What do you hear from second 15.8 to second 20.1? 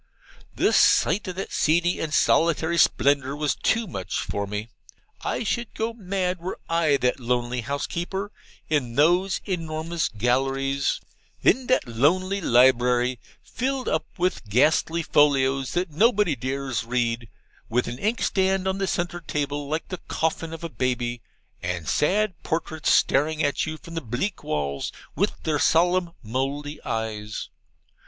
nobody dares read, with an inkstand on the centre table like the